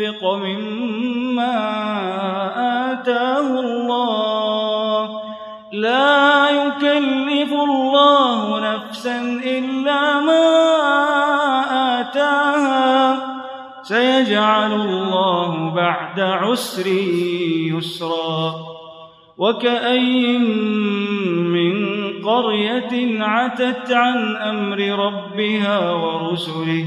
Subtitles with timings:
[0.00, 1.56] مما
[2.92, 5.20] آتاه الله.
[5.72, 10.46] لا يكلف الله نفسا إلا ما
[12.00, 13.16] آتاها.
[13.82, 16.86] سيجعل الله بعد عسر
[17.76, 18.54] يسرا.
[19.38, 21.74] وكأي من
[22.24, 26.86] قرية عتت عن أمر ربها ورسله.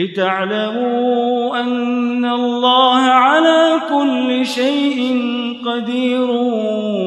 [0.00, 5.00] لتعلموا أن الله على كل شيء
[5.66, 6.30] قدير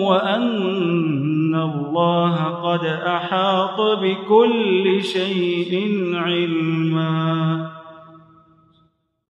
[0.04, 5.74] وأن الله قد أحاط بكل شيء
[6.13, 7.72] علما.